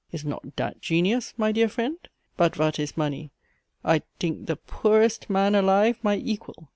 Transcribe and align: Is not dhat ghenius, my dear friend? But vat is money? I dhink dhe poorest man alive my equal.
Is 0.11 0.25
not 0.25 0.55
dhat 0.55 0.79
ghenius, 0.81 1.31
my 1.37 1.51
dear 1.51 1.69
friend? 1.69 1.95
But 2.35 2.55
vat 2.55 2.79
is 2.79 2.97
money? 2.97 3.29
I 3.85 4.01
dhink 4.19 4.47
dhe 4.47 4.57
poorest 4.65 5.29
man 5.29 5.53
alive 5.53 5.99
my 6.01 6.15
equal. 6.15 6.69